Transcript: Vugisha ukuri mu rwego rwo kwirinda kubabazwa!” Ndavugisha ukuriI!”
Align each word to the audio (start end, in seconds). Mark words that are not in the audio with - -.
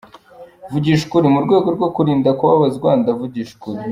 Vugisha 0.71 1.03
ukuri 1.05 1.27
mu 1.33 1.39
rwego 1.45 1.67
rwo 1.75 1.87
kwirinda 1.93 2.29
kubabazwa!” 2.39 2.89
Ndavugisha 3.01 3.53
ukuriI!” 3.55 3.87